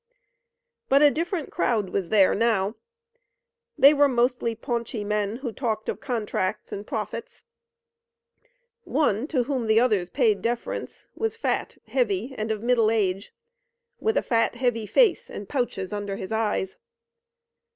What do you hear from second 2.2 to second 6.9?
now. They were mostly paunchy men who talked of contracts and